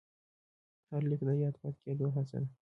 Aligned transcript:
هر 0.91 1.01
لیک 1.09 1.21
د 1.27 1.29
یاد 1.43 1.55
پاتې 1.61 1.79
کېدو 1.83 2.07
هڅه 2.15 2.37
ده. 2.43 2.49